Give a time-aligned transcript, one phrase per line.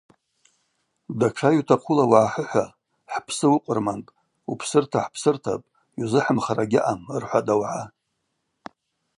[1.19, 2.65] Датша йутахъула угӏахӏыхӏва–
[3.11, 4.13] хӏпсы уыкъвырманпӏ,
[4.51, 7.83] упсырта хӏпсыртапӏ– йузыхӏымхара гьаъам,– рхӏватӏ ауагӏа.